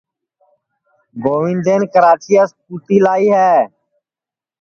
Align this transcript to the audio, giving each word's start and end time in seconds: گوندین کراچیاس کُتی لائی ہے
گوندین 1.23 1.81
کراچیاس 1.93 2.51
کُتی 2.65 2.97
لائی 3.03 3.27
ہے 3.37 3.53